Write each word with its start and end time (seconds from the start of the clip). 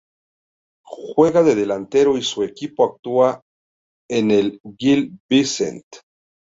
Juega 0.83 1.43
de 1.43 1.53
delantero 1.53 2.17
y 2.17 2.23
su 2.23 2.41
equipo 2.41 2.85
actual 2.85 3.41
es 4.09 4.23
el 4.23 4.59
Gil 4.79 5.19
Vicente. 5.29 5.99